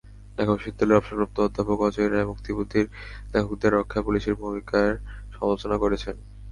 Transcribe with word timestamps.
ঢাকা 0.37 0.51
বিশ্ববিদ্যালয়ের 0.53 0.99
অবসরপ্রাপ্ত 0.99 1.37
অধ্যাপক 1.39 1.79
অজয় 1.87 2.09
রায় 2.09 2.29
মুক্তবুদ্ধির 2.31 2.85
লেখকদের 3.33 3.71
রক্ষায় 3.73 4.05
পুলিশের 4.07 4.35
ভূমিকার 4.39 4.89
সমালোচনা 5.33 5.75
করেছেন। 5.77 6.15